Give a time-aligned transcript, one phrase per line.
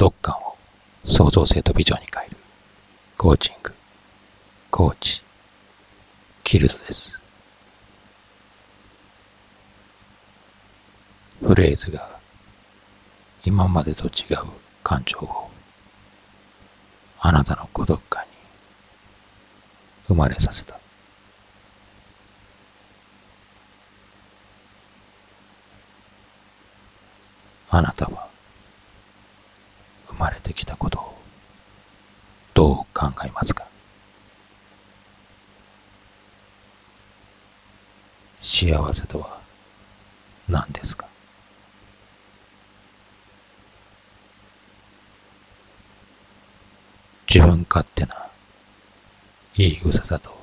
[0.00, 0.56] 独感を
[1.04, 2.36] 創造性とビジョンに変える
[3.18, 3.70] コーチング、
[4.70, 5.22] コーチ、
[6.42, 7.20] キルドです。
[11.42, 12.08] フレーズが
[13.44, 14.10] 今までと違う
[14.82, 15.50] 感情を
[17.20, 18.28] あなたの孤独感に
[20.06, 20.80] 生まれさせた。
[27.68, 28.29] あなたは
[30.50, 31.14] てきたことを
[32.54, 33.64] どう考えますか？
[38.40, 39.38] 幸せとは
[40.48, 41.06] 何ですか？
[47.32, 48.26] 自分勝手な
[49.54, 50.36] 言い草だと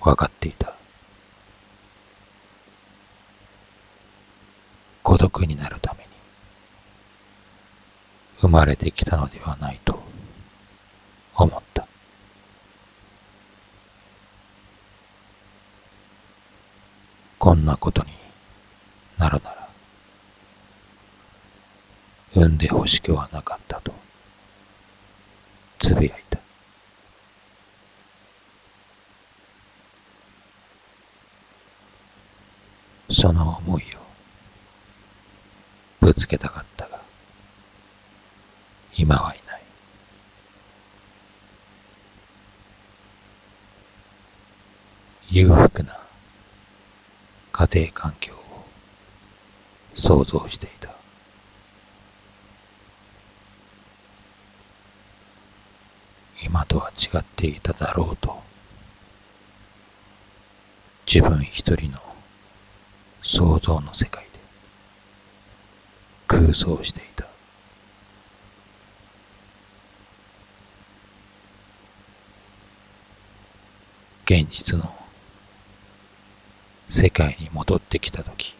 [0.00, 0.72] 分かっていた。
[5.02, 6.13] 孤独になるために。
[8.44, 9.98] 生まれてきたのではないと
[11.34, 11.88] 思った。
[17.38, 18.10] こんなことに
[19.16, 19.68] なるなら
[22.34, 23.94] 産んでほしくはなかったと
[25.78, 26.38] つぶやいた。
[33.08, 33.86] その思いを
[36.00, 36.93] ぶつけたかったが
[38.96, 39.62] 今はいない。
[45.30, 45.98] 裕福な
[47.50, 48.64] 家庭環境を
[49.92, 50.94] 想像していた。
[56.44, 58.42] 今とは違っていただろうと
[61.06, 61.98] 自分一人の
[63.22, 64.40] 想像の世界で
[66.26, 67.33] 空想していた。
[74.24, 74.90] 現実の
[76.88, 78.54] 世界に戻ってきた時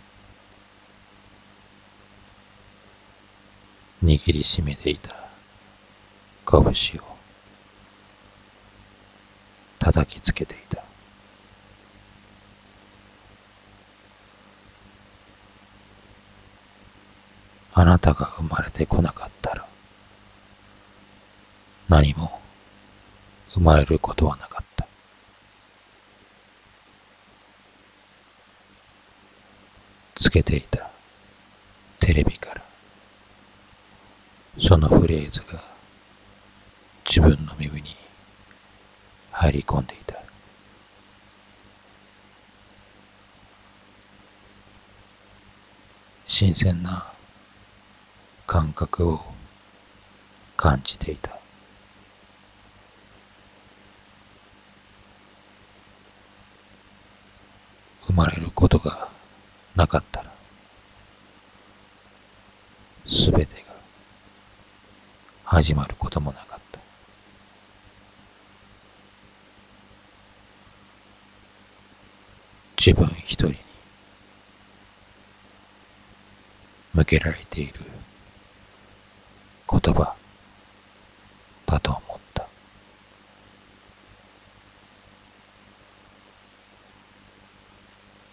[4.02, 5.14] 握りしめていた
[6.46, 7.16] 拳を
[9.78, 10.84] 叩きつけていた。
[17.72, 19.66] あなたが生まれてこなかったら
[21.88, 22.40] 何も
[23.50, 24.73] 生まれることはなかった。
[30.24, 30.88] つけていた。
[32.00, 32.62] テレビから。
[34.58, 35.62] そのフレーズが
[37.06, 37.94] 自分の耳に
[39.32, 40.18] 入り込んでいた。
[46.26, 47.04] 新鮮な
[48.46, 49.20] 感覚を
[50.56, 51.38] 感じていた。
[58.06, 59.12] 生まれることが
[59.76, 60.32] なかったら
[63.06, 63.56] すべて
[65.43, 66.80] が始まることもなかった。
[72.76, 73.56] 自分一人に
[76.92, 77.74] 向けられている
[79.70, 80.16] 言葉
[81.66, 82.48] だと思った。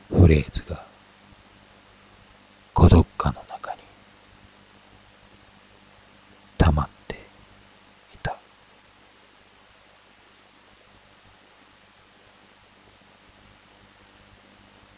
[0.09, 0.83] フレーズが
[2.73, 3.81] 孤独感の中に
[6.57, 7.15] 溜まって
[8.13, 8.37] いた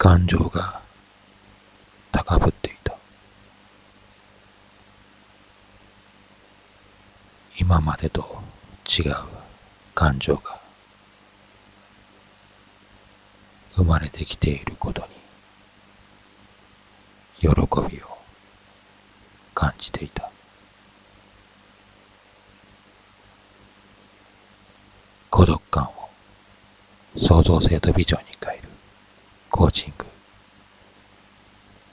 [0.03, 0.81] 感情が
[2.11, 2.93] 高ぶっていた。
[7.57, 8.41] 今までと
[8.85, 9.15] 違う
[9.95, 10.59] 感情が
[13.75, 15.07] 生まれてきていること
[17.39, 17.47] に喜
[17.89, 18.17] びを
[19.55, 20.29] 感じていた。
[25.29, 26.09] 孤独感を
[27.15, 28.72] 創造性とビジョンに変える。
[29.55, 30.05] コーチング。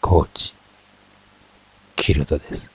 [0.00, 0.54] コーチ。
[1.94, 2.70] キルドです。